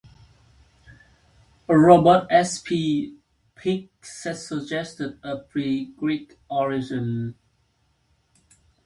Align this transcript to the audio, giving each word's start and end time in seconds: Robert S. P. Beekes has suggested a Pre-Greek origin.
Robert 1.67 2.25
S. 2.31 2.59
P. 2.59 3.17
Beekes 3.55 4.23
has 4.23 4.47
suggested 4.47 5.19
a 5.21 5.37
Pre-Greek 5.37 6.39
origin. 6.49 7.35